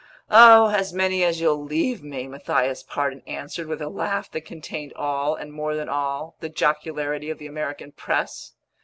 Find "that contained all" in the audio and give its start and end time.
4.31-5.35